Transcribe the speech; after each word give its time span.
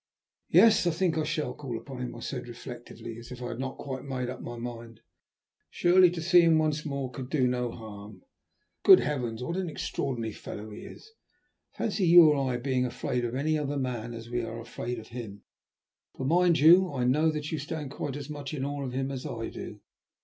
"Yes, 0.49 0.87
I 0.87 0.89
think 0.89 1.15
I 1.15 1.23
shall 1.23 1.53
call 1.53 1.77
upon 1.77 2.01
him," 2.01 2.15
I 2.15 2.21
said 2.21 2.47
reflectively, 2.47 3.17
as 3.19 3.31
if 3.31 3.39
I 3.39 3.49
had 3.49 3.59
not 3.59 3.77
quite 3.77 4.03
made 4.03 4.31
up 4.31 4.41
my 4.41 4.57
mind. 4.57 5.01
"Surely 5.69 6.09
to 6.09 6.23
see 6.23 6.41
him 6.41 6.57
once 6.57 6.83
more 6.83 7.11
could 7.11 7.29
do 7.29 7.45
no 7.45 7.69
harm? 7.69 8.23
Good 8.83 8.99
heavens! 9.01 9.43
what 9.43 9.57
an 9.57 9.69
extraordinary 9.69 10.33
fellow 10.33 10.71
he 10.71 10.85
is! 10.85 11.11
Fancy 11.77 12.07
you 12.07 12.31
or 12.31 12.51
I 12.51 12.57
being 12.57 12.83
afraid 12.83 13.23
of 13.23 13.35
any 13.35 13.59
other 13.59 13.77
man 13.77 14.15
as 14.15 14.27
we 14.27 14.41
are 14.41 14.59
afraid 14.59 14.97
of 14.97 15.09
him, 15.09 15.43
for 16.15 16.25
mind 16.25 16.57
you, 16.57 16.91
I 16.91 17.03
know 17.03 17.29
that 17.29 17.51
you 17.51 17.59
stand 17.59 17.91
quite 17.91 18.15
as 18.15 18.27
much 18.27 18.55
in 18.55 18.65
awe 18.65 18.83
of 18.83 18.93
him 18.93 19.11
as 19.11 19.23
I 19.23 19.49
do. 19.49 19.81